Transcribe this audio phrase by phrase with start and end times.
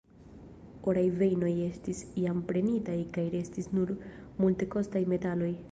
[0.93, 3.95] Oraj vejnoj estis jam prenitaj kaj restis nur
[4.43, 5.57] multekostaj metaloj.